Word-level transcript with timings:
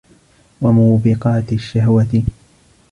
وَمُوبِقَاتِ 0.61 1.53
الشَّهْوَةِ 1.53 2.23